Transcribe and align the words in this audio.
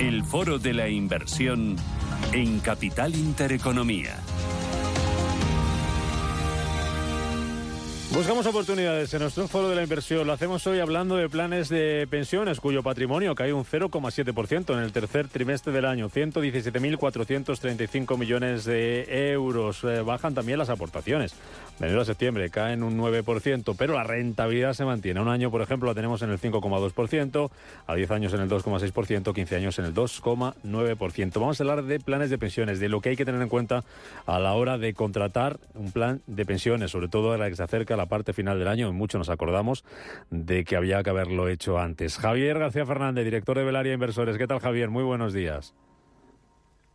El 0.00 0.24
foro 0.24 0.58
de 0.58 0.72
la 0.72 0.88
inversión 0.88 1.76
en 2.32 2.60
Capital 2.60 3.14
Intereconomía. 3.14 4.16
Buscamos 8.14 8.46
oportunidades 8.46 9.12
en 9.12 9.22
nuestro 9.22 9.48
foro 9.48 9.68
de 9.68 9.74
la 9.74 9.82
inversión. 9.82 10.24
Lo 10.24 10.32
hacemos 10.32 10.64
hoy 10.68 10.78
hablando 10.78 11.16
de 11.16 11.28
planes 11.28 11.68
de 11.68 12.06
pensiones 12.08 12.60
cuyo 12.60 12.84
patrimonio 12.84 13.34
cae 13.34 13.52
un 13.52 13.64
0,7% 13.64 14.72
en 14.72 14.78
el 14.78 14.92
tercer 14.92 15.26
trimestre 15.26 15.72
del 15.72 15.84
año. 15.84 16.08
117.435 16.08 18.16
millones 18.16 18.66
de 18.66 19.32
euros. 19.32 19.82
Eh, 19.82 20.00
bajan 20.02 20.32
también 20.32 20.60
las 20.60 20.68
aportaciones. 20.68 21.34
De 21.78 21.86
enero 21.86 22.02
a 22.02 22.04
septiembre 22.04 22.50
caen 22.50 22.84
un 22.84 22.96
9%, 22.96 23.74
pero 23.76 23.94
la 23.94 24.04
rentabilidad 24.04 24.74
se 24.74 24.84
mantiene. 24.84 25.20
Un 25.20 25.28
año, 25.28 25.50
por 25.50 25.60
ejemplo, 25.60 25.88
la 25.88 25.94
tenemos 25.94 26.22
en 26.22 26.30
el 26.30 26.38
5,2%, 26.38 27.50
a 27.86 27.94
10 27.94 28.10
años 28.12 28.32
en 28.32 28.40
el 28.40 28.48
2,6%, 28.48 29.34
15 29.34 29.56
años 29.56 29.78
en 29.80 29.86
el 29.86 29.94
2,9%. 29.94 31.32
Vamos 31.40 31.60
a 31.60 31.62
hablar 31.64 31.82
de 31.82 31.98
planes 31.98 32.30
de 32.30 32.38
pensiones, 32.38 32.78
de 32.78 32.88
lo 32.88 33.00
que 33.00 33.08
hay 33.08 33.16
que 33.16 33.24
tener 33.24 33.42
en 33.42 33.48
cuenta 33.48 33.82
a 34.26 34.38
la 34.38 34.54
hora 34.54 34.78
de 34.78 34.94
contratar 34.94 35.58
un 35.74 35.90
plan 35.90 36.20
de 36.28 36.46
pensiones, 36.46 36.92
sobre 36.92 37.08
todo 37.08 37.32
a 37.32 37.38
la 37.38 37.50
que 37.50 37.56
se 37.56 37.64
acerca 37.64 37.96
la 37.96 38.06
parte 38.06 38.32
final 38.32 38.58
del 38.60 38.68
año. 38.68 38.88
Y 38.88 38.92
mucho 38.92 39.18
nos 39.18 39.28
acordamos 39.28 39.84
de 40.30 40.64
que 40.64 40.76
había 40.76 41.02
que 41.02 41.10
haberlo 41.10 41.48
hecho 41.48 41.78
antes. 41.78 42.18
Javier 42.18 42.58
García 42.60 42.86
Fernández, 42.86 43.24
director 43.24 43.58
de 43.58 43.64
Velaria 43.64 43.94
Inversores. 43.94 44.38
¿Qué 44.38 44.46
tal, 44.46 44.60
Javier? 44.60 44.90
Muy 44.90 45.02
buenos 45.02 45.32
días. 45.32 45.74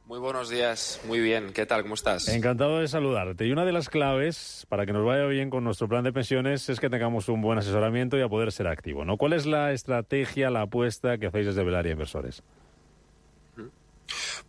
Muy 0.10 0.18
buenos 0.18 0.50
días, 0.50 1.00
muy 1.06 1.20
bien. 1.20 1.54
¿Qué 1.54 1.68
tal? 1.68 1.84
¿Cómo 1.84 1.94
estás? 1.94 2.30
Encantado 2.30 2.80
de 2.80 2.88
saludarte. 2.88 3.46
Y 3.46 3.52
una 3.52 3.64
de 3.64 3.72
las 3.72 3.90
claves 3.90 4.66
para 4.68 4.88
que 4.88 4.92
nos 4.92 5.06
vaya 5.06 5.26
bien 5.26 5.52
con 5.52 5.64
nuestro 5.64 5.88
plan 5.88 6.04
de 6.04 6.12
pensiones 6.12 6.68
es 6.68 6.80
que 6.80 6.90
tengamos 6.90 7.30
un 7.30 7.44
buen 7.44 7.60
asesoramiento 7.60 8.18
y 8.18 8.24
a 8.24 8.28
poder 8.28 8.52
ser 8.52 8.66
activo. 8.66 9.06
¿no? 9.06 9.18
¿Cuál 9.18 9.34
es 9.34 9.46
la 9.46 9.72
estrategia, 9.72 10.50
la 10.50 10.62
apuesta 10.62 11.20
que 11.20 11.28
hacéis 11.28 11.46
desde 11.46 11.64
Velaria 11.64 11.92
Inversores? 11.92 12.42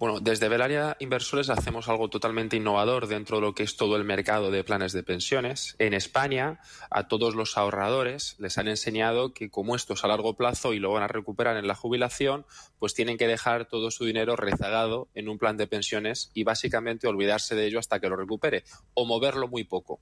Bueno, 0.00 0.18
desde 0.18 0.48
Velaria 0.48 0.96
Inversores 0.98 1.50
hacemos 1.50 1.90
algo 1.90 2.08
totalmente 2.08 2.56
innovador 2.56 3.06
dentro 3.06 3.36
de 3.36 3.42
lo 3.42 3.54
que 3.54 3.64
es 3.64 3.76
todo 3.76 3.96
el 3.96 4.04
mercado 4.04 4.50
de 4.50 4.64
planes 4.64 4.94
de 4.94 5.02
pensiones. 5.02 5.76
En 5.78 5.92
España, 5.92 6.58
a 6.90 7.06
todos 7.06 7.34
los 7.34 7.58
ahorradores 7.58 8.34
les 8.38 8.56
han 8.56 8.68
enseñado 8.68 9.34
que 9.34 9.50
como 9.50 9.76
esto 9.76 9.92
es 9.92 10.02
a 10.02 10.08
largo 10.08 10.38
plazo 10.38 10.72
y 10.72 10.78
lo 10.78 10.90
van 10.90 11.02
a 11.02 11.08
recuperar 11.08 11.58
en 11.58 11.66
la 11.66 11.74
jubilación, 11.74 12.46
pues 12.78 12.94
tienen 12.94 13.18
que 13.18 13.26
dejar 13.26 13.66
todo 13.66 13.90
su 13.90 14.06
dinero 14.06 14.36
rezagado 14.36 15.08
en 15.14 15.28
un 15.28 15.36
plan 15.36 15.58
de 15.58 15.66
pensiones 15.66 16.30
y 16.32 16.44
básicamente 16.44 17.06
olvidarse 17.06 17.54
de 17.54 17.66
ello 17.66 17.78
hasta 17.78 18.00
que 18.00 18.08
lo 18.08 18.16
recupere 18.16 18.64
o 18.94 19.04
moverlo 19.04 19.48
muy 19.48 19.64
poco. 19.64 20.00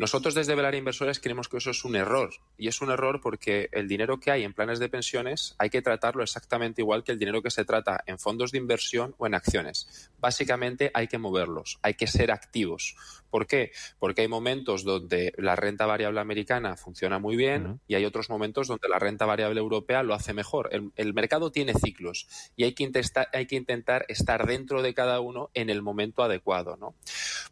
Nosotros 0.00 0.34
desde 0.34 0.54
Velar 0.54 0.74
Inversores 0.74 1.20
creemos 1.20 1.50
que 1.50 1.58
eso 1.58 1.72
es 1.72 1.84
un 1.84 1.94
error. 1.94 2.30
Y 2.56 2.68
es 2.68 2.80
un 2.80 2.90
error 2.90 3.20
porque 3.20 3.68
el 3.70 3.86
dinero 3.86 4.18
que 4.18 4.30
hay 4.30 4.44
en 4.44 4.54
planes 4.54 4.78
de 4.78 4.88
pensiones 4.88 5.54
hay 5.58 5.68
que 5.68 5.82
tratarlo 5.82 6.22
exactamente 6.22 6.80
igual 6.80 7.04
que 7.04 7.12
el 7.12 7.18
dinero 7.18 7.42
que 7.42 7.50
se 7.50 7.66
trata 7.66 8.02
en 8.06 8.18
fondos 8.18 8.50
de 8.50 8.56
inversión 8.56 9.14
o 9.18 9.26
en 9.26 9.34
acciones. 9.34 10.10
Básicamente 10.18 10.90
hay 10.94 11.06
que 11.06 11.18
moverlos, 11.18 11.78
hay 11.82 11.92
que 11.92 12.06
ser 12.06 12.30
activos. 12.30 12.96
¿Por 13.28 13.46
qué? 13.46 13.72
Porque 13.98 14.22
hay 14.22 14.28
momentos 14.28 14.84
donde 14.84 15.34
la 15.36 15.54
renta 15.54 15.84
variable 15.84 16.20
americana 16.20 16.76
funciona 16.76 17.18
muy 17.18 17.36
bien 17.36 17.80
y 17.86 17.94
hay 17.94 18.06
otros 18.06 18.30
momentos 18.30 18.68
donde 18.68 18.88
la 18.88 18.98
renta 18.98 19.26
variable 19.26 19.60
europea 19.60 20.02
lo 20.02 20.14
hace 20.14 20.32
mejor. 20.32 20.70
El, 20.96 21.12
mercado 21.12 21.52
tiene 21.52 21.74
ciclos 21.74 22.26
y 22.56 22.64
hay 22.64 22.72
que, 22.72 22.84
intentar, 22.84 23.28
hay 23.34 23.46
que 23.46 23.56
intentar 23.56 24.06
estar 24.08 24.46
dentro 24.46 24.80
de 24.80 24.94
cada 24.94 25.20
uno 25.20 25.50
en 25.52 25.68
el 25.68 25.82
momento 25.82 26.22
adecuado. 26.22 26.78
¿no? 26.78 26.94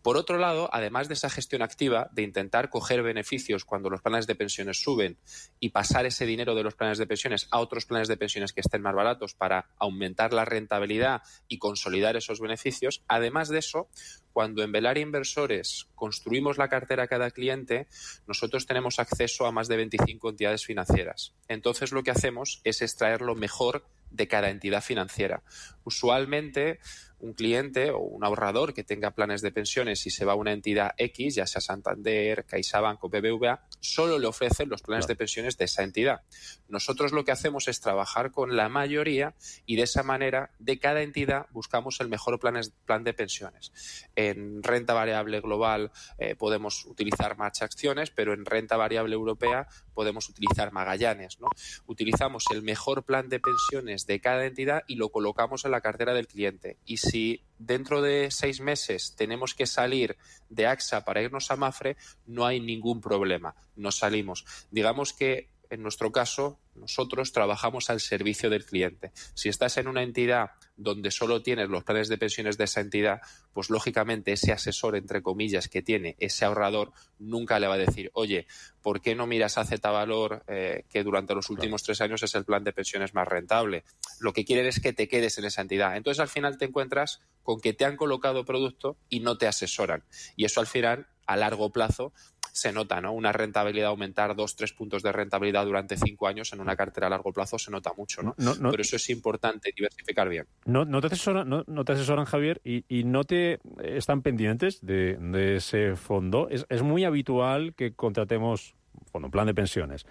Por 0.00 0.16
otro 0.16 0.38
lado, 0.38 0.70
además 0.72 1.08
de 1.08 1.14
esa 1.14 1.28
gestión 1.28 1.60
activa, 1.60 2.08
de 2.12 2.22
intentar 2.38 2.70
coger 2.70 3.02
beneficios 3.02 3.64
cuando 3.64 3.90
los 3.90 4.00
planes 4.00 4.28
de 4.28 4.36
pensiones 4.36 4.80
suben 4.80 5.18
y 5.58 5.70
pasar 5.70 6.06
ese 6.06 6.24
dinero 6.24 6.54
de 6.54 6.62
los 6.62 6.76
planes 6.76 6.98
de 6.98 7.06
pensiones 7.06 7.48
a 7.50 7.58
otros 7.58 7.84
planes 7.84 8.06
de 8.06 8.16
pensiones 8.16 8.52
que 8.52 8.60
estén 8.60 8.80
más 8.80 8.94
baratos 8.94 9.34
para 9.34 9.70
aumentar 9.76 10.32
la 10.32 10.44
rentabilidad 10.44 11.22
y 11.48 11.58
consolidar 11.58 12.16
esos 12.16 12.40
beneficios, 12.40 13.02
además 13.08 13.48
de 13.48 13.58
eso, 13.58 13.88
cuando 14.32 14.62
en 14.62 14.70
Velar 14.70 14.98
Inversores 14.98 15.88
construimos 15.96 16.58
la 16.58 16.68
cartera 16.68 17.04
a 17.04 17.08
cada 17.08 17.32
cliente, 17.32 17.88
nosotros 18.28 18.66
tenemos 18.66 19.00
acceso 19.00 19.46
a 19.46 19.52
más 19.52 19.66
de 19.66 19.76
25 19.78 20.30
entidades 20.30 20.64
financieras. 20.64 21.34
Entonces 21.48 21.90
lo 21.90 22.04
que 22.04 22.12
hacemos 22.12 22.60
es 22.62 22.80
extraer 22.82 23.20
lo 23.20 23.34
mejor 23.34 23.84
de 24.10 24.28
cada 24.28 24.50
entidad 24.50 24.82
financiera. 24.82 25.42
Usualmente 25.84 26.78
un 27.20 27.32
cliente 27.32 27.90
o 27.90 27.98
un 27.98 28.24
ahorrador 28.24 28.74
que 28.74 28.84
tenga 28.84 29.12
planes 29.12 29.42
de 29.42 29.50
pensiones 29.50 30.06
y 30.06 30.10
se 30.10 30.24
va 30.24 30.32
a 30.32 30.36
una 30.36 30.52
entidad 30.52 30.92
X, 30.96 31.34
ya 31.34 31.46
sea 31.46 31.60
Santander, 31.60 32.44
CaixaBank 32.44 33.02
o 33.02 33.08
BBVA, 33.08 33.66
solo 33.80 34.18
le 34.18 34.26
ofrecen 34.26 34.68
los 34.68 34.82
planes 34.82 35.06
de 35.06 35.16
pensiones 35.16 35.56
de 35.58 35.64
esa 35.64 35.82
entidad. 35.82 36.22
Nosotros 36.68 37.12
lo 37.12 37.24
que 37.24 37.32
hacemos 37.32 37.68
es 37.68 37.80
trabajar 37.80 38.30
con 38.30 38.56
la 38.56 38.68
mayoría 38.68 39.34
y 39.66 39.76
de 39.76 39.82
esa 39.82 40.02
manera 40.02 40.50
de 40.58 40.78
cada 40.78 41.02
entidad 41.02 41.46
buscamos 41.50 42.00
el 42.00 42.08
mejor 42.08 42.38
plan, 42.38 43.04
de 43.04 43.14
pensiones. 43.14 43.72
En 44.16 44.62
renta 44.62 44.94
variable 44.94 45.40
global 45.40 45.90
eh, 46.18 46.34
podemos 46.34 46.84
utilizar 46.86 47.36
Match 47.36 47.62
Acciones, 47.62 48.10
pero 48.10 48.32
en 48.32 48.44
renta 48.44 48.76
variable 48.76 49.14
europea 49.14 49.68
podemos 49.98 50.28
utilizar 50.28 50.70
Magallanes. 50.70 51.40
¿no? 51.40 51.48
Utilizamos 51.86 52.44
el 52.52 52.62
mejor 52.62 53.02
plan 53.02 53.28
de 53.28 53.40
pensiones 53.40 54.06
de 54.06 54.20
cada 54.20 54.46
entidad 54.46 54.84
y 54.86 54.94
lo 54.94 55.08
colocamos 55.08 55.64
en 55.64 55.72
la 55.72 55.80
cartera 55.80 56.14
del 56.14 56.28
cliente. 56.28 56.78
Y 56.84 56.98
si 56.98 57.42
dentro 57.58 58.00
de 58.00 58.30
seis 58.30 58.60
meses 58.60 59.16
tenemos 59.16 59.54
que 59.54 59.66
salir 59.66 60.16
de 60.50 60.68
AXA 60.68 61.04
para 61.04 61.20
irnos 61.20 61.50
a 61.50 61.56
Mafre, 61.56 61.96
no 62.26 62.46
hay 62.46 62.60
ningún 62.60 63.00
problema. 63.00 63.56
Nos 63.74 63.96
salimos. 63.96 64.44
Digamos 64.70 65.12
que 65.12 65.50
en 65.70 65.82
nuestro 65.82 66.12
caso, 66.12 66.58
nosotros 66.74 67.32
trabajamos 67.32 67.90
al 67.90 68.00
servicio 68.00 68.50
del 68.50 68.64
cliente. 68.64 69.12
Si 69.34 69.48
estás 69.48 69.76
en 69.76 69.88
una 69.88 70.02
entidad 70.02 70.50
donde 70.76 71.10
solo 71.10 71.42
tienes 71.42 71.68
los 71.68 71.84
planes 71.84 72.08
de 72.08 72.18
pensiones 72.18 72.56
de 72.56 72.64
esa 72.64 72.80
entidad, 72.80 73.20
pues 73.52 73.68
lógicamente 73.68 74.32
ese 74.32 74.52
asesor, 74.52 74.96
entre 74.96 75.22
comillas, 75.22 75.68
que 75.68 75.82
tiene 75.82 76.16
ese 76.18 76.44
ahorrador, 76.44 76.92
nunca 77.18 77.58
le 77.58 77.66
va 77.66 77.74
a 77.74 77.78
decir, 77.78 78.10
oye, 78.14 78.46
¿por 78.80 79.00
qué 79.00 79.14
no 79.14 79.26
miras 79.26 79.58
a 79.58 79.64
Z 79.64 79.90
Valor, 79.90 80.44
eh, 80.46 80.84
que 80.88 81.02
durante 81.02 81.34
los 81.34 81.50
últimos 81.50 81.82
tres 81.82 82.00
años 82.00 82.22
es 82.22 82.34
el 82.34 82.44
plan 82.44 82.64
de 82.64 82.72
pensiones 82.72 83.14
más 83.14 83.26
rentable? 83.26 83.84
Lo 84.20 84.32
que 84.32 84.44
quieren 84.44 84.66
es 84.66 84.80
que 84.80 84.92
te 84.92 85.08
quedes 85.08 85.38
en 85.38 85.44
esa 85.44 85.62
entidad. 85.62 85.96
Entonces 85.96 86.20
al 86.20 86.28
final 86.28 86.58
te 86.58 86.66
encuentras 86.66 87.20
con 87.42 87.60
que 87.60 87.72
te 87.72 87.84
han 87.84 87.96
colocado 87.96 88.44
producto 88.44 88.96
y 89.08 89.20
no 89.20 89.38
te 89.38 89.46
asesoran. 89.46 90.04
Y 90.36 90.44
eso 90.44 90.60
al 90.60 90.66
final, 90.66 91.08
a 91.26 91.36
largo 91.36 91.70
plazo, 91.72 92.12
se 92.58 92.72
nota, 92.72 93.00
¿no? 93.00 93.12
Una 93.12 93.32
rentabilidad, 93.32 93.88
aumentar 93.88 94.34
dos, 94.34 94.56
tres 94.56 94.72
puntos 94.72 95.02
de 95.02 95.12
rentabilidad 95.12 95.64
durante 95.64 95.96
cinco 95.96 96.26
años 96.26 96.52
en 96.52 96.60
una 96.60 96.76
cartera 96.76 97.06
a 97.06 97.10
largo 97.10 97.32
plazo 97.32 97.58
se 97.58 97.70
nota 97.70 97.92
mucho, 97.96 98.22
¿no? 98.22 98.34
Pero 98.36 98.82
eso 98.82 98.96
es 98.96 99.10
importante, 99.10 99.72
diversificar 99.74 100.28
bien. 100.28 100.46
No, 100.64 100.84
no, 100.84 101.00
te, 101.00 101.08
asesoran, 101.08 101.48
no, 101.48 101.84
te 101.84 101.92
asesoran, 101.92 102.24
Javier, 102.24 102.60
y, 102.64 102.84
no 103.04 103.24
te 103.24 103.60
están 103.82 104.22
pendientes 104.22 104.80
de, 104.84 105.56
ese 105.56 105.96
fondo. 105.96 106.48
Es, 106.50 106.66
es, 106.68 106.82
muy 106.82 107.04
habitual 107.04 107.74
que 107.74 107.92
contratemos 107.92 108.74
fondo, 109.10 109.30
plan 109.30 109.46
de 109.46 109.54
pensiones. 109.54 110.06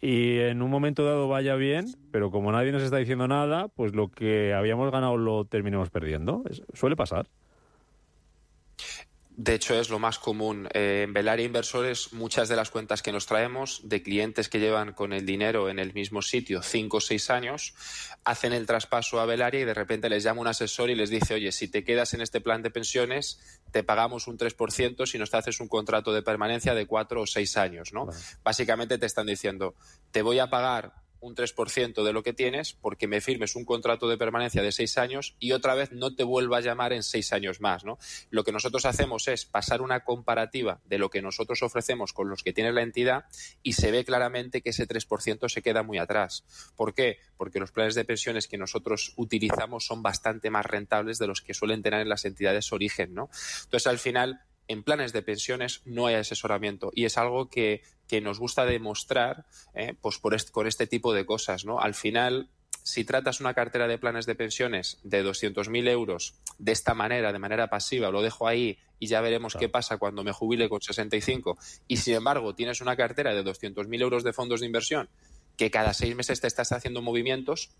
Y 0.00 0.38
en 0.38 0.62
un 0.62 0.70
momento 0.70 1.04
dado 1.04 1.28
vaya 1.28 1.54
bien, 1.54 1.86
pero 2.10 2.30
como 2.30 2.50
nadie 2.50 2.72
nos 2.72 2.82
está 2.82 2.96
diciendo 2.96 3.28
nada, 3.28 3.68
pues 3.68 3.94
lo 3.94 4.08
que 4.08 4.52
habíamos 4.52 4.90
ganado 4.90 5.16
lo 5.16 5.44
terminemos 5.44 5.90
perdiendo. 5.90 6.42
suele 6.74 6.96
pasar. 6.96 7.28
De 9.34 9.54
hecho, 9.54 9.74
es 9.74 9.88
lo 9.88 9.98
más 9.98 10.18
común. 10.18 10.68
Eh, 10.74 11.04
en 11.04 11.14
Velaria 11.14 11.46
Inversores, 11.46 12.12
muchas 12.12 12.50
de 12.50 12.56
las 12.56 12.68
cuentas 12.68 13.00
que 13.00 13.12
nos 13.12 13.24
traemos 13.24 13.80
de 13.82 14.02
clientes 14.02 14.50
que 14.50 14.60
llevan 14.60 14.92
con 14.92 15.14
el 15.14 15.24
dinero 15.24 15.70
en 15.70 15.78
el 15.78 15.94
mismo 15.94 16.20
sitio 16.20 16.60
cinco 16.62 16.98
o 16.98 17.00
seis 17.00 17.30
años, 17.30 17.74
hacen 18.24 18.52
el 18.52 18.66
traspaso 18.66 19.20
a 19.20 19.26
Velaria 19.26 19.60
y 19.60 19.64
de 19.64 19.72
repente 19.72 20.10
les 20.10 20.22
llama 20.22 20.42
un 20.42 20.48
asesor 20.48 20.90
y 20.90 20.94
les 20.94 21.08
dice, 21.08 21.34
oye, 21.34 21.50
si 21.50 21.68
te 21.68 21.82
quedas 21.82 22.12
en 22.12 22.20
este 22.20 22.42
plan 22.42 22.62
de 22.62 22.70
pensiones, 22.70 23.40
te 23.70 23.82
pagamos 23.82 24.28
un 24.28 24.36
3% 24.36 25.06
si 25.06 25.18
nos 25.18 25.32
haces 25.32 25.60
un 25.60 25.68
contrato 25.68 26.12
de 26.12 26.22
permanencia 26.22 26.74
de 26.74 26.86
cuatro 26.86 27.22
o 27.22 27.26
seis 27.26 27.56
años, 27.56 27.94
¿no? 27.94 28.08
Básicamente 28.44 28.98
te 28.98 29.06
están 29.06 29.26
diciendo, 29.26 29.74
te 30.10 30.20
voy 30.20 30.40
a 30.40 30.50
pagar 30.50 31.01
un 31.22 31.34
3% 31.34 32.04
de 32.04 32.12
lo 32.12 32.22
que 32.22 32.32
tienes 32.32 32.74
porque 32.74 33.06
me 33.06 33.20
firmes 33.20 33.56
un 33.56 33.64
contrato 33.64 34.08
de 34.08 34.18
permanencia 34.18 34.62
de 34.62 34.72
seis 34.72 34.98
años 34.98 35.36
y 35.38 35.52
otra 35.52 35.74
vez 35.74 35.92
no 35.92 36.14
te 36.14 36.24
vuelva 36.24 36.58
a 36.58 36.60
llamar 36.60 36.92
en 36.92 37.02
seis 37.02 37.32
años 37.32 37.60
más. 37.60 37.84
¿no? 37.84 37.98
Lo 38.30 38.44
que 38.44 38.52
nosotros 38.52 38.84
hacemos 38.84 39.28
es 39.28 39.46
pasar 39.46 39.80
una 39.80 40.04
comparativa 40.04 40.80
de 40.84 40.98
lo 40.98 41.10
que 41.10 41.22
nosotros 41.22 41.62
ofrecemos 41.62 42.12
con 42.12 42.28
los 42.28 42.42
que 42.42 42.52
tiene 42.52 42.72
la 42.72 42.82
entidad 42.82 43.24
y 43.62 43.74
se 43.74 43.90
ve 43.90 44.04
claramente 44.04 44.60
que 44.60 44.70
ese 44.70 44.86
3% 44.86 45.48
se 45.48 45.62
queda 45.62 45.82
muy 45.82 45.98
atrás. 45.98 46.44
¿Por 46.76 46.92
qué? 46.92 47.18
Porque 47.36 47.60
los 47.60 47.72
planes 47.72 47.94
de 47.94 48.04
pensiones 48.04 48.48
que 48.48 48.58
nosotros 48.58 49.14
utilizamos 49.16 49.86
son 49.86 50.02
bastante 50.02 50.50
más 50.50 50.66
rentables 50.66 51.18
de 51.18 51.28
los 51.28 51.40
que 51.40 51.54
suelen 51.54 51.82
tener 51.82 52.00
en 52.00 52.08
las 52.08 52.24
entidades 52.24 52.72
origen. 52.72 53.14
¿no? 53.14 53.30
Entonces, 53.64 53.86
al 53.86 53.98
final, 53.98 54.40
en 54.72 54.82
planes 54.82 55.12
de 55.12 55.22
pensiones 55.22 55.82
no 55.84 56.06
hay 56.06 56.16
asesoramiento 56.16 56.90
y 56.94 57.04
es 57.04 57.18
algo 57.18 57.48
que, 57.48 57.82
nos 58.22 58.38
gusta 58.38 58.66
demostrar 58.66 59.46
eh, 59.74 59.94
pues 59.98 60.18
por 60.18 60.36
con 60.50 60.66
este 60.66 60.86
tipo 60.86 61.14
de 61.14 61.24
cosas. 61.24 61.64
¿no? 61.64 61.80
Al 61.80 61.94
final, 61.94 62.50
si 62.82 63.04
tratas 63.04 63.40
una 63.40 63.54
cartera 63.54 63.88
de 63.88 63.96
planes 63.96 64.26
de 64.26 64.34
pensiones 64.34 64.98
de 65.02 65.24
200.000 65.24 65.88
euros 65.88 66.34
de 66.58 66.72
esta 66.72 66.92
manera, 66.92 67.32
de 67.32 67.38
manera 67.38 67.68
pasiva, 67.68 68.10
lo 68.10 68.20
dejo 68.20 68.46
ahí 68.46 68.78
y 68.98 69.06
ya 69.06 69.22
veremos 69.22 69.56
qué 69.58 69.70
pasa 69.70 69.96
cuando 69.96 70.24
me 70.24 70.32
jubile 70.32 70.68
con 70.68 70.80
65, 70.80 71.56
y 71.88 71.96
sin 71.96 72.14
embargo 72.14 72.54
tienes 72.54 72.80
una 72.82 72.96
cartera 72.96 73.34
de 73.34 73.42
200.000 73.42 74.00
euros 74.00 74.24
de 74.24 74.32
fondos 74.32 74.60
de 74.60 74.66
inversión 74.66 75.08
que 75.56 75.70
cada 75.70 75.92
seis 75.92 76.14
meses 76.14 76.40
te 76.40 76.46
estás 76.46 76.72
haciendo 76.72 77.02
movimientos, 77.02 77.70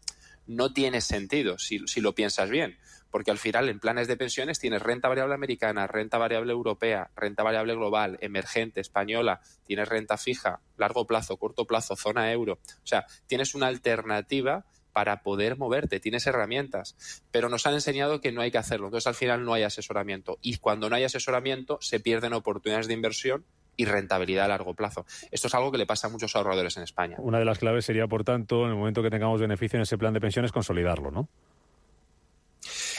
no 0.46 0.72
tiene 0.72 1.00
sentido 1.00 1.58
si, 1.58 1.78
lo 2.00 2.14
piensas 2.14 2.50
bien, 2.50 2.78
porque 3.10 3.30
al 3.30 3.38
final 3.38 3.68
en 3.68 3.80
planes 3.80 4.08
de 4.08 4.16
pensiones 4.16 4.58
tienes 4.58 4.82
renta 4.82 5.08
variable 5.08 5.34
americana, 5.34 5.86
renta 5.86 6.18
variable 6.18 6.52
europea, 6.52 7.10
renta 7.16 7.42
variable 7.42 7.74
global, 7.74 8.18
emergente, 8.20 8.80
española, 8.80 9.40
tienes 9.64 9.88
renta 9.88 10.16
fija, 10.16 10.60
largo 10.76 11.06
plazo, 11.06 11.36
corto 11.36 11.66
plazo, 11.66 11.96
zona 11.96 12.32
euro. 12.32 12.54
O 12.54 12.86
sea, 12.86 13.06
tienes 13.26 13.54
una 13.54 13.66
alternativa 13.66 14.66
para 14.92 15.22
poder 15.22 15.56
moverte, 15.56 16.00
tienes 16.00 16.26
herramientas, 16.26 16.96
pero 17.30 17.48
nos 17.48 17.66
han 17.66 17.74
enseñado 17.74 18.20
que 18.20 18.32
no 18.32 18.42
hay 18.42 18.50
que 18.50 18.58
hacerlo. 18.58 18.88
Entonces, 18.88 19.06
al 19.06 19.14
final 19.14 19.44
no 19.44 19.54
hay 19.54 19.62
asesoramiento. 19.62 20.38
Y 20.42 20.58
cuando 20.58 20.90
no 20.90 20.96
hay 20.96 21.04
asesoramiento, 21.04 21.78
se 21.80 21.98
pierden 21.98 22.34
oportunidades 22.34 22.88
de 22.88 22.94
inversión 22.94 23.46
y 23.76 23.84
rentabilidad 23.84 24.46
a 24.46 24.48
largo 24.48 24.74
plazo. 24.74 25.04
Esto 25.30 25.48
es 25.48 25.54
algo 25.54 25.72
que 25.72 25.78
le 25.78 25.86
pasa 25.86 26.06
a 26.06 26.10
muchos 26.10 26.34
ahorradores 26.36 26.76
en 26.76 26.82
España. 26.82 27.16
Una 27.18 27.38
de 27.38 27.44
las 27.44 27.58
claves 27.58 27.84
sería, 27.84 28.06
por 28.06 28.24
tanto, 28.24 28.64
en 28.64 28.70
el 28.70 28.76
momento 28.76 29.02
que 29.02 29.10
tengamos 29.10 29.40
beneficio 29.40 29.76
en 29.76 29.82
ese 29.82 29.98
plan 29.98 30.12
de 30.12 30.20
pensiones, 30.20 30.52
consolidarlo, 30.52 31.10
¿no? 31.10 31.28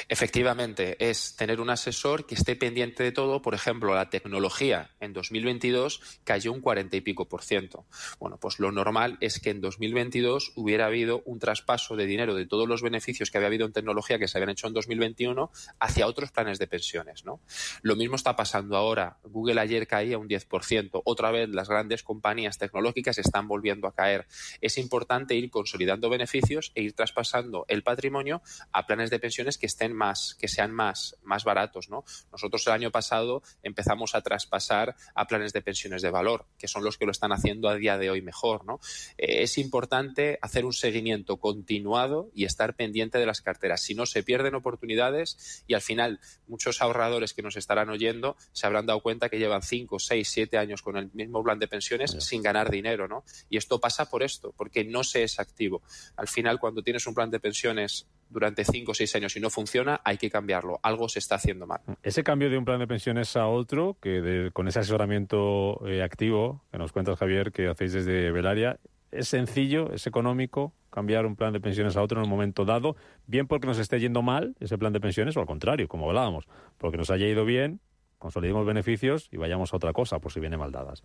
Efectivamente, 0.09 0.95
es 0.99 1.35
tener 1.35 1.61
un 1.61 1.69
asesor 1.69 2.25
que 2.25 2.35
esté 2.35 2.55
pendiente 2.55 3.03
de 3.03 3.11
todo. 3.11 3.41
Por 3.41 3.53
ejemplo, 3.53 3.93
la 3.95 4.09
tecnología 4.09 4.91
en 4.99 5.13
2022 5.13 6.19
cayó 6.23 6.51
un 6.51 6.61
cuarenta 6.61 6.97
y 6.97 7.01
pico 7.01 7.27
por 7.27 7.43
ciento. 7.43 7.85
Bueno, 8.19 8.37
pues 8.39 8.59
lo 8.59 8.71
normal 8.71 9.17
es 9.21 9.39
que 9.39 9.49
en 9.49 9.61
2022 9.61 10.53
hubiera 10.55 10.85
habido 10.85 11.21
un 11.25 11.39
traspaso 11.39 11.95
de 11.95 12.05
dinero 12.05 12.35
de 12.35 12.45
todos 12.45 12.67
los 12.67 12.81
beneficios 12.81 13.31
que 13.31 13.37
había 13.37 13.47
habido 13.47 13.65
en 13.65 13.73
tecnología 13.73 14.19
que 14.19 14.27
se 14.27 14.37
habían 14.37 14.51
hecho 14.51 14.67
en 14.67 14.73
2021 14.73 15.51
hacia 15.79 16.07
otros 16.07 16.31
planes 16.31 16.59
de 16.59 16.67
pensiones. 16.67 17.25
¿no? 17.25 17.41
Lo 17.81 17.95
mismo 17.95 18.15
está 18.15 18.35
pasando 18.35 18.77
ahora. 18.77 19.17
Google 19.23 19.59
ayer 19.59 19.87
caía 19.87 20.17
un 20.17 20.27
10%. 20.27 21.01
Otra 21.05 21.31
vez 21.31 21.49
las 21.49 21.69
grandes 21.69 22.03
compañías 22.03 22.57
tecnológicas 22.57 23.17
están 23.17 23.47
volviendo 23.47 23.87
a 23.87 23.93
caer. 23.93 24.27
Es 24.61 24.77
importante 24.77 25.35
ir 25.35 25.49
consolidando 25.49 26.09
beneficios 26.09 26.71
e 26.75 26.83
ir 26.83 26.93
traspasando 26.93 27.65
el 27.67 27.83
patrimonio 27.83 28.41
a 28.71 28.85
planes 28.85 29.09
de 29.09 29.19
pensiones 29.19 29.57
que 29.57 29.65
estén 29.65 29.82
más, 29.91 30.35
que 30.39 30.47
sean 30.47 30.71
más, 30.71 31.17
más 31.23 31.43
baratos, 31.43 31.89
¿no? 31.89 32.05
Nosotros 32.31 32.65
el 32.67 32.73
año 32.73 32.91
pasado 32.91 33.43
empezamos 33.63 34.15
a 34.15 34.21
traspasar 34.21 34.95
a 35.15 35.27
planes 35.27 35.51
de 35.51 35.61
pensiones 35.61 36.01
de 36.01 36.11
valor, 36.11 36.45
que 36.57 36.69
son 36.69 36.85
los 36.85 36.97
que 36.97 37.05
lo 37.05 37.11
están 37.11 37.33
haciendo 37.33 37.67
a 37.67 37.75
día 37.75 37.97
de 37.97 38.09
hoy 38.09 38.21
mejor, 38.21 38.63
¿no? 38.65 38.79
Eh, 39.17 39.43
es 39.43 39.57
importante 39.57 40.39
hacer 40.41 40.63
un 40.63 40.73
seguimiento 40.73 41.37
continuado 41.37 42.29
y 42.33 42.45
estar 42.45 42.75
pendiente 42.75 43.17
de 43.17 43.25
las 43.25 43.41
carteras. 43.41 43.81
Si 43.81 43.95
no, 43.95 44.05
se 44.05 44.23
pierden 44.23 44.55
oportunidades 44.55 45.63
y 45.67 45.73
al 45.73 45.81
final 45.81 46.19
muchos 46.47 46.81
ahorradores 46.81 47.33
que 47.33 47.41
nos 47.41 47.57
estarán 47.57 47.89
oyendo 47.89 48.37
se 48.51 48.67
habrán 48.67 48.85
dado 48.85 49.01
cuenta 49.01 49.29
que 49.29 49.39
llevan 49.39 49.63
5, 49.63 49.99
6, 49.99 50.29
7 50.29 50.57
años 50.57 50.81
con 50.81 50.97
el 50.97 51.09
mismo 51.13 51.43
plan 51.43 51.59
de 51.59 51.67
pensiones 51.67 52.11
sin 52.19 52.43
ganar 52.43 52.69
dinero, 52.69 53.07
¿no? 53.07 53.23
Y 53.49 53.57
esto 53.57 53.79
pasa 53.79 54.09
por 54.09 54.23
esto, 54.23 54.53
porque 54.55 54.83
no 54.83 55.03
se 55.03 55.23
es 55.23 55.39
activo. 55.39 55.81
Al 56.15 56.27
final, 56.27 56.59
cuando 56.59 56.83
tienes 56.83 57.07
un 57.07 57.13
plan 57.13 57.31
de 57.31 57.39
pensiones 57.39 58.07
durante 58.33 58.65
cinco 58.65 58.91
o 58.91 58.95
seis 58.95 59.15
años 59.15 59.35
y 59.37 59.39
no 59.39 59.49
funciona, 59.49 60.01
hay 60.03 60.17
que 60.17 60.29
cambiarlo. 60.29 60.79
Algo 60.83 61.07
se 61.07 61.19
está 61.19 61.35
haciendo 61.35 61.67
mal. 61.67 61.81
Ese 62.01 62.23
cambio 62.23 62.49
de 62.49 62.57
un 62.57 62.65
plan 62.65 62.79
de 62.79 62.87
pensiones 62.87 63.37
a 63.37 63.47
otro, 63.47 63.97
que 64.01 64.49
con 64.51 64.67
ese 64.67 64.79
asesoramiento 64.79 65.87
eh, 65.87 66.01
activo 66.01 66.63
que 66.71 66.77
nos 66.77 66.91
cuentas, 66.91 67.17
Javier, 67.17 67.51
que 67.51 67.67
hacéis 67.67 67.93
desde 67.93 68.31
Belaria, 68.31 68.79
¿es 69.11 69.27
sencillo, 69.27 69.93
es 69.93 70.07
económico 70.07 70.73
cambiar 70.89 71.25
un 71.25 71.35
plan 71.35 71.53
de 71.53 71.59
pensiones 71.59 71.95
a 71.95 72.01
otro 72.01 72.19
en 72.19 72.25
un 72.25 72.29
momento 72.29 72.65
dado? 72.65 72.95
Bien 73.27 73.47
porque 73.47 73.67
nos 73.67 73.77
esté 73.77 73.99
yendo 73.99 74.21
mal 74.21 74.55
ese 74.59 74.77
plan 74.77 74.91
de 74.91 74.99
pensiones 74.99 75.37
o 75.37 75.39
al 75.39 75.45
contrario, 75.45 75.87
como 75.87 76.09
hablábamos, 76.09 76.45
porque 76.77 76.97
nos 76.97 77.09
haya 77.11 77.27
ido 77.27 77.45
bien, 77.45 77.79
consolidemos 78.17 78.65
beneficios 78.65 79.29
y 79.31 79.37
vayamos 79.37 79.73
a 79.73 79.77
otra 79.77 79.93
cosa 79.93 80.19
por 80.19 80.31
si 80.31 80.39
viene 80.39 80.57
mal 80.57 80.71
dadas. 80.71 81.03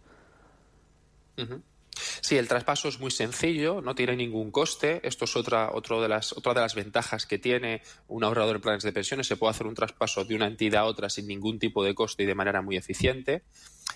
Sí, 2.28 2.36
el 2.36 2.46
traspaso 2.46 2.88
es 2.88 3.00
muy 3.00 3.10
sencillo, 3.10 3.80
no 3.80 3.94
tiene 3.94 4.14
ningún 4.14 4.50
coste. 4.50 5.00
Esto 5.02 5.25
es 5.25 5.34
otra, 5.34 5.70
de 5.72 6.08
las, 6.08 6.34
otra 6.34 6.52
de 6.52 6.60
las 6.60 6.75
ventajas 6.75 7.25
que 7.25 7.38
tiene 7.38 7.80
un 8.06 8.22
ahorrador 8.22 8.56
en 8.56 8.60
planes 8.60 8.82
de 8.82 8.92
pensiones. 8.92 9.26
Se 9.26 9.36
puede 9.36 9.52
hacer 9.52 9.66
un 9.66 9.72
traspaso 9.72 10.26
de 10.26 10.34
una 10.34 10.46
entidad 10.46 10.82
a 10.82 10.84
otra 10.84 11.08
sin 11.08 11.26
ningún 11.26 11.58
tipo 11.58 11.82
de 11.82 11.94
coste 11.94 12.25
y 12.25 12.26
de 12.26 12.34
manera 12.34 12.60
muy 12.60 12.76
eficiente. 12.76 13.44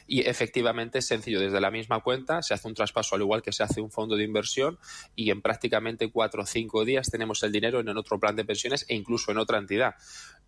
Y 0.06 0.20
efectivamente 0.22 1.00
es 1.00 1.06
sencillo. 1.06 1.40
Desde 1.40 1.60
la 1.60 1.70
misma 1.70 2.00
cuenta 2.00 2.40
se 2.40 2.54
hace 2.54 2.66
un 2.68 2.72
traspaso 2.72 3.16
al 3.16 3.20
igual 3.20 3.42
que 3.42 3.52
se 3.52 3.64
hace 3.64 3.82
un 3.82 3.90
fondo 3.90 4.16
de 4.16 4.24
inversión 4.24 4.78
y 5.14 5.30
en 5.30 5.42
prácticamente 5.42 6.10
cuatro 6.10 6.44
o 6.44 6.46
cinco 6.46 6.86
días 6.86 7.10
tenemos 7.10 7.42
el 7.42 7.52
dinero 7.52 7.80
en 7.80 7.94
otro 7.98 8.18
plan 8.18 8.34
de 8.34 8.46
pensiones 8.46 8.86
e 8.88 8.94
incluso 8.94 9.30
en 9.30 9.36
otra 9.36 9.58
entidad 9.58 9.96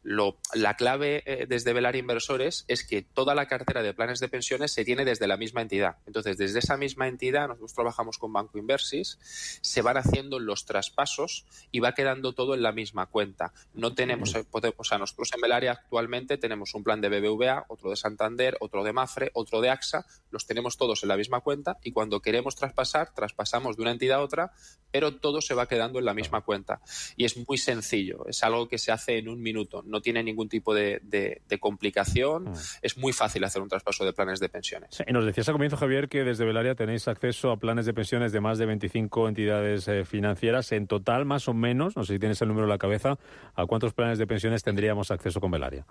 la 0.05 0.77
clave 0.77 1.23
eh, 1.25 1.47
desde 1.49 1.73
Velar 1.73 1.97
Inversores 1.97 2.67
es 2.69 2.87
que 2.87 3.01
toda 3.01 3.35
la 3.35 3.47
cartera 3.47 3.83
de 3.83 3.95
planes 3.95 4.21
de 4.21 4.29
pensiones 4.29 4.73
se 4.73 4.85
tiene 4.85 5.05
desde 5.05 5.27
la 5.27 5.39
misma 5.39 5.63
entidad. 5.63 5.97
Entonces, 6.07 6.37
desde 6.37 6.59
esa 6.59 6.77
misma 6.77 7.09
entidad, 7.09 7.49
nosotros 7.49 7.73
trabajamos 7.73 8.19
con 8.19 8.33
Banco 8.33 8.59
Inversis, 8.59 9.19
se 9.63 9.81
van 9.81 9.97
haciendo 9.97 10.39
los 10.39 10.67
traspasos 10.67 11.47
y 11.73 11.81
va 11.81 11.93
quedando 11.93 12.35
todo 12.35 12.55
en 12.55 12.63
la 12.63 12.73
misma 12.73 13.07
cuenta. 13.07 13.55
No 13.73 13.95
tenemos, 13.95 14.35
eh, 14.35 14.45
o 14.77 14.85
sea, 14.85 14.99
nosotros 14.99 15.31
en 15.35 15.41
Velaria 15.41 15.73
actualmente 15.73 16.37
tenemos 16.37 16.75
un 16.75 16.85
plan 16.85 17.01
de 17.01 17.09
BBVA, 17.09 17.65
otro 17.69 17.89
de 17.89 17.97
Santander, 17.97 18.59
otro 18.61 18.85
de 18.85 18.93
Mafre, 18.93 19.31
otro 19.33 19.63
de 19.63 19.71
AXA, 19.71 20.05
los 20.31 20.47
tenemos 20.47 20.77
todos 20.77 21.03
en 21.03 21.09
la 21.09 21.17
misma 21.17 21.41
cuenta 21.41 21.79
y 21.83 21.93
cuando 21.93 22.21
queremos 22.21 22.57
traspasar, 22.57 23.15
traspasamos 23.15 23.77
de 23.77 23.83
una 23.83 23.93
entidad 23.93 24.19
a 24.19 24.23
otra, 24.23 24.53
pero 24.91 25.17
todo 25.17 25.41
se 25.41 25.55
va 25.55 25.67
quedando 25.67 25.99
en 25.99 26.05
la 26.05 26.13
misma 26.13 26.43
cuenta. 26.43 26.83
Y 27.17 27.25
es 27.25 27.37
muy 27.49 27.57
sencillo, 27.57 28.27
es 28.27 28.45
algo 28.45 28.69
que 28.69 28.79
se 28.79 28.93
hace 28.93 29.17
en 29.17 29.29
un 29.29 29.41
minuto 29.41 29.83
no 29.95 30.01
tiene 30.01 30.23
ningún 30.23 30.49
tipo 30.49 30.75
de, 30.75 31.01
complicación. 31.61 32.51
Mm. 32.51 32.55
Es 32.83 32.99
muy 32.99 33.13
fácil 33.13 33.45
hacer 33.45 33.63
un 33.63 33.69
traspaso 33.69 34.05
de 34.05 34.13
planes 34.13 34.41
de 34.41 34.49
pensiones. 34.49 35.03
y 35.07 35.13
nos 35.13 35.25
decías 35.25 35.49
al 35.49 35.55
comienzo, 35.55 35.77
Javier, 35.77 36.09
que 36.09 36.25
desde 36.25 36.45
Belaria 36.45 36.75
tenéis 36.75 37.07
acceso 37.07 37.53
a 37.53 37.57
planes 37.57 37.87
de 37.87 37.95
pensiones 37.95 38.33
de 38.33 38.41
más 38.41 38.59
de 38.59 38.67
25 38.67 39.29
entidades 39.29 39.87
eh, 39.89 40.05
financieras. 40.05 40.73
En 40.73 40.89
total, 40.89 41.25
más 41.25 41.49
o 41.49 41.55
menos, 41.55 41.97
no 41.97 42.05
sé 42.05 42.15
si 42.15 42.19
tienes 42.19 42.43
el 42.43 42.49
número 42.49 42.65
en 42.65 42.71
la 42.71 42.79
cabeza, 42.79 43.19
¿a 43.55 43.67
cuántos 43.67 43.95
planes 43.95 44.19
de 44.19 44.27
pensiones 44.27 44.63
tendríamos 44.63 45.11
acceso 45.13 45.41
con 45.41 45.53
Belaria? 45.53 45.87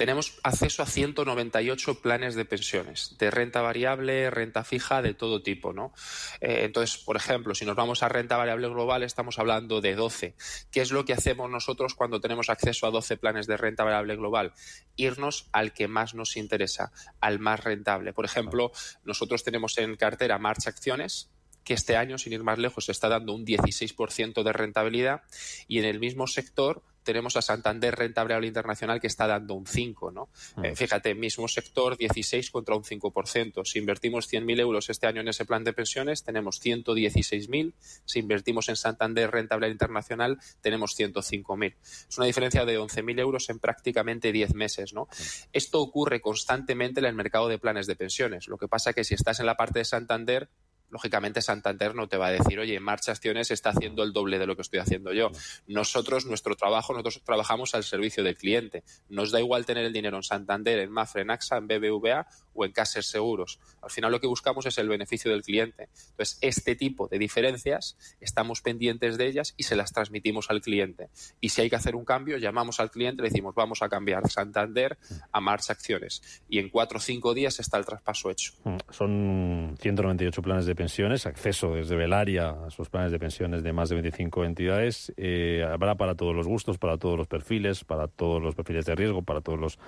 Tenemos 0.00 0.40
acceso 0.44 0.82
a 0.82 0.86
198 0.86 2.00
planes 2.00 2.34
de 2.34 2.46
pensiones, 2.46 3.18
de 3.18 3.30
renta 3.30 3.60
variable, 3.60 4.30
renta 4.30 4.64
fija, 4.64 5.02
de 5.02 5.12
todo 5.12 5.42
tipo, 5.42 5.74
¿no? 5.74 5.92
Eh, 6.40 6.62
entonces, 6.64 6.96
por 7.04 7.16
ejemplo, 7.16 7.54
si 7.54 7.66
nos 7.66 7.76
vamos 7.76 8.02
a 8.02 8.08
renta 8.08 8.38
variable 8.38 8.66
global, 8.68 9.02
estamos 9.02 9.38
hablando 9.38 9.82
de 9.82 9.94
12. 9.94 10.36
¿Qué 10.70 10.80
es 10.80 10.90
lo 10.90 11.04
que 11.04 11.12
hacemos 11.12 11.50
nosotros 11.50 11.94
cuando 11.94 12.18
tenemos 12.18 12.48
acceso 12.48 12.86
a 12.86 12.90
12 12.90 13.18
planes 13.18 13.46
de 13.46 13.58
renta 13.58 13.84
variable 13.84 14.16
global? 14.16 14.54
Irnos 14.96 15.50
al 15.52 15.74
que 15.74 15.86
más 15.86 16.14
nos 16.14 16.38
interesa, 16.38 16.92
al 17.20 17.38
más 17.38 17.62
rentable. 17.62 18.14
Por 18.14 18.24
ejemplo, 18.24 18.72
nosotros 19.04 19.44
tenemos 19.44 19.76
en 19.76 19.96
cartera 19.96 20.38
March 20.38 20.66
Acciones, 20.66 21.30
que 21.62 21.74
este 21.74 21.98
año, 21.98 22.16
sin 22.16 22.32
ir 22.32 22.42
más 22.42 22.58
lejos, 22.58 22.88
está 22.88 23.10
dando 23.10 23.34
un 23.34 23.44
16% 23.44 24.42
de 24.42 24.52
rentabilidad 24.54 25.24
y 25.68 25.78
en 25.78 25.84
el 25.84 26.00
mismo 26.00 26.26
sector 26.26 26.82
tenemos 27.02 27.36
a 27.36 27.42
Santander 27.42 27.94
Renta 27.94 28.22
Variable 28.22 28.48
Internacional 28.48 29.00
que 29.00 29.06
está 29.06 29.26
dando 29.26 29.54
un 29.54 29.66
5, 29.66 30.10
¿no? 30.10 30.28
Mm. 30.56 30.64
Eh, 30.66 30.76
fíjate, 30.76 31.14
mismo 31.14 31.48
sector 31.48 31.96
16 31.96 32.50
contra 32.50 32.76
un 32.76 32.82
5%. 32.82 33.64
Si 33.64 33.78
invertimos 33.78 34.30
100.000 34.30 34.60
euros 34.60 34.90
este 34.90 35.06
año 35.06 35.20
en 35.20 35.28
ese 35.28 35.44
plan 35.44 35.64
de 35.64 35.72
pensiones, 35.72 36.22
tenemos 36.22 36.60
116.000. 36.62 37.74
Si 38.04 38.18
invertimos 38.18 38.68
en 38.68 38.76
Santander 38.76 39.30
Renta 39.30 39.56
Variable 39.56 39.72
Internacional, 39.72 40.38
tenemos 40.60 40.98
105.000. 40.98 41.76
Es 41.82 42.18
una 42.18 42.26
diferencia 42.26 42.64
de 42.64 42.78
11.000 42.78 43.20
euros 43.20 43.50
en 43.50 43.58
prácticamente 43.58 44.32
10 44.32 44.54
meses, 44.54 44.92
¿no? 44.92 45.04
Mm. 45.04 45.22
Esto 45.52 45.80
ocurre 45.80 46.20
constantemente 46.20 47.00
en 47.00 47.06
el 47.06 47.14
mercado 47.14 47.48
de 47.48 47.58
planes 47.58 47.86
de 47.86 47.96
pensiones. 47.96 48.48
Lo 48.48 48.58
que 48.58 48.68
pasa 48.68 48.90
es 48.90 48.96
que 48.96 49.04
si 49.04 49.14
estás 49.14 49.40
en 49.40 49.46
la 49.46 49.56
parte 49.56 49.80
de 49.80 49.84
Santander, 49.84 50.48
lógicamente 50.90 51.42
Santander 51.42 51.94
no 51.94 52.08
te 52.08 52.16
va 52.16 52.28
a 52.28 52.32
decir, 52.32 52.58
oye, 52.58 52.78
Marcha 52.80 53.12
Acciones 53.12 53.50
está 53.50 53.70
haciendo 53.70 54.02
el 54.02 54.12
doble 54.12 54.38
de 54.38 54.46
lo 54.46 54.56
que 54.56 54.62
estoy 54.62 54.80
haciendo 54.80 55.12
yo. 55.12 55.30
Nosotros, 55.66 56.26
nuestro 56.26 56.56
trabajo, 56.56 56.92
nosotros 56.92 57.22
trabajamos 57.24 57.74
al 57.74 57.84
servicio 57.84 58.22
del 58.22 58.36
cliente. 58.36 58.84
Nos 59.08 59.30
da 59.30 59.40
igual 59.40 59.66
tener 59.66 59.84
el 59.84 59.92
dinero 59.92 60.16
en 60.16 60.22
Santander, 60.22 60.78
en 60.78 60.90
Mafre, 60.90 61.22
en 61.22 61.30
AXA, 61.30 61.56
en 61.58 61.68
BBVA 61.68 62.26
o 62.54 62.64
en 62.64 62.72
Caser 62.72 63.04
Seguros. 63.04 63.60
Al 63.82 63.90
final 63.90 64.12
lo 64.12 64.20
que 64.20 64.26
buscamos 64.26 64.66
es 64.66 64.78
el 64.78 64.88
beneficio 64.88 65.30
del 65.30 65.42
cliente. 65.42 65.88
Entonces, 66.10 66.38
este 66.40 66.76
tipo 66.76 67.08
de 67.08 67.18
diferencias 67.18 67.96
estamos 68.20 68.60
pendientes 68.60 69.18
de 69.18 69.26
ellas 69.26 69.54
y 69.56 69.64
se 69.64 69.76
las 69.76 69.92
transmitimos 69.92 70.50
al 70.50 70.60
cliente. 70.60 71.08
Y 71.40 71.50
si 71.50 71.62
hay 71.62 71.70
que 71.70 71.76
hacer 71.76 71.96
un 71.96 72.04
cambio, 72.04 72.38
llamamos 72.38 72.80
al 72.80 72.90
cliente 72.90 73.22
y 73.22 73.24
le 73.24 73.30
decimos, 73.30 73.54
vamos 73.54 73.82
a 73.82 73.88
cambiar 73.88 74.28
Santander 74.28 74.98
a 75.32 75.40
March 75.40 75.70
Acciones. 75.70 76.42
Y 76.48 76.58
en 76.58 76.68
cuatro 76.68 76.98
o 76.98 77.00
cinco 77.00 77.34
días 77.34 77.60
está 77.60 77.78
el 77.78 77.84
traspaso 77.84 78.30
hecho. 78.30 78.52
Mm, 78.64 78.76
son 78.90 79.76
198 79.80 80.42
planes 80.42 80.66
de 80.66 80.74
pensiones, 80.74 81.26
acceso 81.26 81.74
desde 81.74 81.96
Velaria 81.96 82.50
a 82.50 82.68
esos 82.68 82.88
planes 82.88 83.12
de 83.12 83.18
pensiones 83.18 83.62
de 83.62 83.72
más 83.72 83.88
de 83.88 83.96
25 83.96 84.44
entidades. 84.44 85.12
Eh, 85.16 85.64
habrá 85.68 85.94
para 85.94 86.14
todos 86.14 86.34
los 86.34 86.46
gustos, 86.46 86.78
para 86.78 86.98
todos 86.98 87.16
los 87.16 87.26
perfiles, 87.26 87.84
para 87.84 88.08
todos 88.08 88.42
los 88.42 88.54
perfiles 88.54 88.86
de 88.86 88.94
riesgo, 88.94 89.22
para 89.22 89.40
todos 89.40 89.58
los 89.58 89.78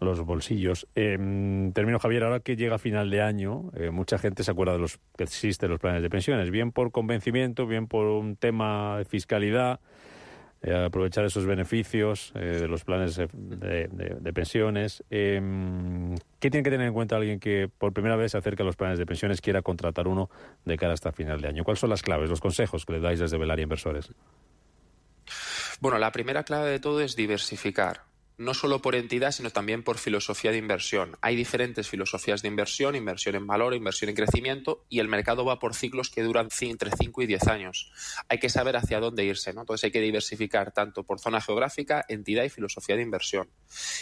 los 0.00 0.20
bolsillos. 0.20 0.86
Eh, 0.94 1.16
termino, 1.72 1.98
Javier, 1.98 2.24
ahora 2.24 2.40
que 2.40 2.56
llega 2.56 2.78
final 2.78 3.10
de 3.10 3.22
año, 3.22 3.70
eh, 3.76 3.90
mucha 3.90 4.18
gente 4.18 4.44
se 4.44 4.50
acuerda 4.50 4.74
de 4.74 4.80
los 4.80 4.98
que 5.16 5.24
existen 5.24 5.70
los 5.70 5.80
planes 5.80 6.02
de 6.02 6.10
pensiones, 6.10 6.50
bien 6.50 6.72
por 6.72 6.90
convencimiento, 6.90 7.66
bien 7.66 7.86
por 7.86 8.06
un 8.06 8.36
tema 8.36 8.98
de 8.98 9.04
fiscalidad, 9.04 9.80
eh, 10.62 10.74
aprovechar 10.74 11.26
esos 11.26 11.44
beneficios 11.44 12.32
eh, 12.34 12.38
de 12.38 12.68
los 12.68 12.84
planes 12.84 13.16
de, 13.16 14.32
pensiones. 14.34 15.04
Em, 15.10 16.14
¿Qué 16.40 16.50
tiene 16.50 16.64
que 16.64 16.70
tener 16.70 16.86
en 16.86 16.94
cuenta 16.94 17.16
alguien 17.16 17.38
que 17.38 17.68
por 17.68 17.92
primera 17.92 18.16
vez 18.16 18.32
se 18.32 18.38
acerca 18.38 18.62
a 18.62 18.66
los 18.66 18.76
planes 18.76 18.98
de 18.98 19.04
pensiones, 19.04 19.42
quiera 19.42 19.60
contratar 19.60 20.08
uno 20.08 20.30
de 20.64 20.78
cara 20.78 20.94
hasta 20.94 21.12
final 21.12 21.40
de 21.42 21.48
año? 21.48 21.64
¿Cuáles 21.64 21.80
son 21.80 21.90
las 21.90 22.02
claves, 22.02 22.30
los 22.30 22.40
consejos 22.40 22.86
que 22.86 22.94
le 22.94 23.00
dais 23.00 23.20
desde 23.20 23.36
Velaria 23.36 23.64
Inversores? 23.64 24.10
Bueno, 25.80 25.98
la 25.98 26.12
primera 26.12 26.44
clave 26.44 26.70
de 26.70 26.80
todo 26.80 27.00
es 27.00 27.14
diversificar 27.14 28.13
no 28.36 28.54
solo 28.54 28.82
por 28.82 28.94
entidad, 28.94 29.32
sino 29.32 29.50
también 29.50 29.82
por 29.82 29.98
filosofía 29.98 30.50
de 30.50 30.58
inversión. 30.58 31.16
Hay 31.20 31.36
diferentes 31.36 31.88
filosofías 31.88 32.42
de 32.42 32.48
inversión, 32.48 32.96
inversión 32.96 33.34
en 33.36 33.46
valor, 33.46 33.74
inversión 33.74 34.08
en 34.08 34.16
crecimiento, 34.16 34.84
y 34.88 34.98
el 34.98 35.08
mercado 35.08 35.44
va 35.44 35.58
por 35.58 35.74
ciclos 35.74 36.10
que 36.10 36.22
duran 36.22 36.48
entre 36.60 36.90
5 36.90 37.22
y 37.22 37.26
10 37.26 37.46
años. 37.48 37.92
Hay 38.28 38.38
que 38.38 38.48
saber 38.48 38.76
hacia 38.76 39.00
dónde 39.00 39.24
irse, 39.24 39.52
¿no? 39.52 39.60
Entonces 39.60 39.84
hay 39.84 39.90
que 39.92 40.00
diversificar 40.00 40.72
tanto 40.72 41.04
por 41.04 41.20
zona 41.20 41.40
geográfica, 41.40 42.04
entidad 42.08 42.44
y 42.44 42.50
filosofía 42.50 42.96
de 42.96 43.02
inversión. 43.02 43.48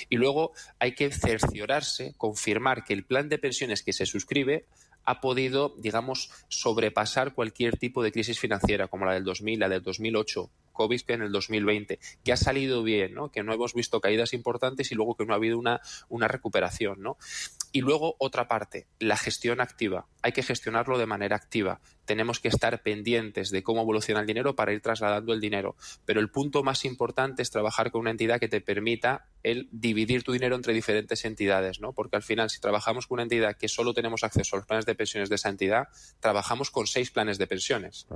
Y 0.08 0.16
luego 0.16 0.52
hay 0.78 0.94
que 0.94 1.10
cerciorarse, 1.10 2.14
confirmar 2.16 2.84
que 2.84 2.94
el 2.94 3.04
plan 3.04 3.28
de 3.28 3.38
pensiones 3.38 3.82
que 3.82 3.92
se 3.92 4.06
suscribe 4.06 4.66
ha 5.04 5.21
podido, 5.21 5.75
digamos, 5.78 6.30
sobrepasar 6.49 7.35
cualquier 7.35 7.76
tipo 7.76 8.02
de 8.02 8.12
crisis 8.12 8.38
financiera, 8.38 8.88
como 8.88 9.06
la 9.06 9.14
del 9.14 9.25
2000, 9.25 9.61
la 9.61 9.68
del 9.68 9.82
2008, 9.82 10.50
COVID 10.73 11.00
en 11.09 11.23
el 11.23 11.32
2020, 11.32 11.99
que 12.25 12.32
ha 12.32 12.37
salido 12.37 12.82
bien, 12.82 13.14
¿no? 13.14 13.30
que 13.30 13.42
no 13.42 13.52
hemos 13.52 13.75
visto 13.75 14.00
caídas 14.00 14.32
importantes 14.32 14.90
y 14.90 14.94
luego 14.94 15.16
que 15.16 15.26
no 15.26 15.35
ha 15.35 15.37
habido 15.37 15.59
una, 15.59 15.80
una 16.09 16.28
recuperación. 16.28 17.02
¿no? 17.02 17.16
Y 17.72 17.80
luego 17.80 18.16
otra 18.18 18.48
parte, 18.48 18.86
la 18.98 19.16
gestión 19.16 19.60
activa. 19.60 20.06
Hay 20.20 20.32
que 20.32 20.42
gestionarlo 20.42 20.98
de 20.98 21.06
manera 21.06 21.36
activa. 21.36 21.80
Tenemos 22.04 22.38
que 22.38 22.48
estar 22.48 22.82
pendientes 22.82 23.50
de 23.50 23.62
cómo 23.62 23.80
evoluciona 23.80 24.20
el 24.20 24.26
dinero 24.26 24.54
para 24.54 24.72
ir 24.72 24.82
trasladando 24.82 25.32
el 25.32 25.40
dinero. 25.40 25.74
Pero 26.04 26.20
el 26.20 26.30
punto 26.30 26.62
más 26.62 26.84
importante 26.84 27.40
es 27.40 27.50
trabajar 27.50 27.90
con 27.90 28.02
una 28.02 28.10
entidad 28.10 28.38
que 28.38 28.48
te 28.48 28.60
permita 28.60 29.26
el 29.42 29.68
dividir 29.72 30.22
tu 30.22 30.32
dinero 30.32 30.54
entre 30.54 30.74
diferentes 30.74 31.24
entidades, 31.24 31.80
¿no? 31.80 31.92
Porque 31.94 32.16
al 32.16 32.22
final, 32.22 32.50
si 32.50 32.60
trabajamos 32.60 33.06
con 33.06 33.16
una 33.16 33.22
entidad 33.22 33.56
que 33.56 33.68
solo 33.68 33.94
tenemos 33.94 34.22
acceso 34.22 34.56
a 34.56 34.58
los 34.58 34.66
planes 34.66 34.84
de 34.84 34.94
pensiones 34.94 35.28
de 35.28 35.36
esa 35.36 35.48
entidad, 35.48 35.88
trabajamos 36.20 36.70
con 36.70 36.86
seis 36.86 37.10
planes 37.10 37.38
de 37.38 37.46
pensiones. 37.46 38.06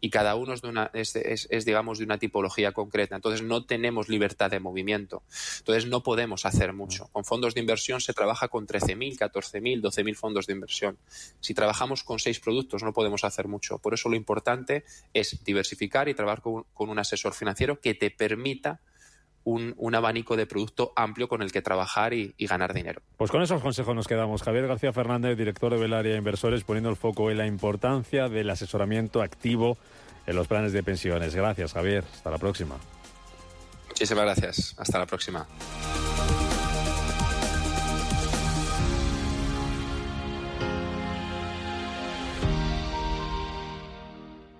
Y 0.00 0.10
cada 0.10 0.34
uno 0.36 0.54
es, 0.54 0.62
de 0.62 0.68
una, 0.68 0.90
es, 0.94 1.14
es, 1.16 1.64
digamos, 1.64 1.98
de 1.98 2.04
una 2.04 2.18
tipología 2.18 2.72
concreta. 2.72 3.14
Entonces, 3.14 3.42
no 3.42 3.66
tenemos 3.66 4.08
libertad 4.08 4.50
de 4.50 4.58
movimiento. 4.58 5.22
Entonces, 5.58 5.86
no 5.86 6.02
podemos 6.02 6.46
hacer 6.46 6.72
mucho. 6.72 7.08
Con 7.12 7.24
fondos 7.24 7.54
de 7.54 7.60
inversión 7.60 8.00
se 8.00 8.14
trabaja 8.14 8.48
con 8.48 8.66
13.000, 8.66 9.01
14.000, 9.10 9.80
12.000 9.80 10.14
fondos 10.14 10.46
de 10.46 10.54
inversión. 10.54 10.98
Si 11.40 11.54
trabajamos 11.54 12.04
con 12.04 12.18
seis 12.18 12.40
productos, 12.40 12.82
no 12.82 12.92
podemos 12.92 13.24
hacer 13.24 13.48
mucho. 13.48 13.78
Por 13.78 13.94
eso, 13.94 14.08
lo 14.08 14.16
importante 14.16 14.84
es 15.12 15.44
diversificar 15.44 16.08
y 16.08 16.14
trabajar 16.14 16.42
con, 16.42 16.64
con 16.72 16.88
un 16.88 16.98
asesor 16.98 17.34
financiero 17.34 17.80
que 17.80 17.94
te 17.94 18.10
permita 18.10 18.80
un, 19.44 19.94
abanico 19.94 20.36
de 20.36 20.46
producto 20.46 20.92
amplio 20.96 21.28
con 21.28 21.42
el 21.42 21.52
que 21.52 21.62
trabajar 21.62 22.12
y, 22.14 22.34
ganar 22.38 22.74
dinero. 22.74 23.02
Pues 23.16 23.30
con 23.30 23.42
esos 23.42 23.62
consejos 23.62 23.94
nos 23.94 24.06
quedamos. 24.06 24.42
Javier 24.42 24.66
García 24.66 24.92
Fernández, 24.92 25.36
director 25.36 25.72
de 25.72 25.78
Velaria 25.78 26.16
Inversores, 26.16 26.64
poniendo 26.64 26.90
el 26.90 26.96
foco 26.96 27.30
en 27.30 27.38
la 27.38 27.46
importancia 27.46 28.28
del 28.28 28.50
asesoramiento 28.50 29.22
activo 29.22 29.78
en 30.26 30.36
los 30.36 30.46
planes 30.46 30.72
de 30.72 30.82
pensiones. 30.82 31.34
Gracias, 31.34 31.72
Javier. 31.72 32.04
Hasta 32.12 32.30
la 32.30 32.38
próxima. 32.38 32.76
Muchísimas 33.88 34.24
gracias. 34.24 34.74
Hasta 34.78 34.98
la 34.98 35.06
próxima. 35.06 35.46